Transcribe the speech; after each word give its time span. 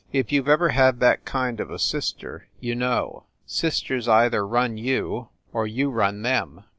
If 0.11 0.31
you 0.31 0.41
ve 0.41 0.51
ever 0.51 0.69
had 0.69 0.99
that 1.01 1.25
kind 1.25 1.59
of 1.59 1.69
a 1.69 1.77
sister 1.77 2.47
you 2.59 2.73
know. 2.73 3.25
Sisters 3.45 4.07
either 4.07 4.47
run 4.47 4.75
you, 4.75 5.29
or 5.53 5.67
you 5.67 5.91
run 5.91 6.23
them. 6.23 6.63